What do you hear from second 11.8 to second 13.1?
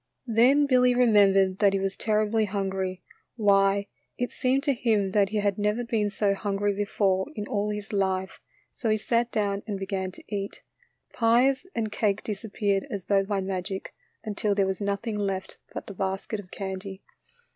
cake disappeared as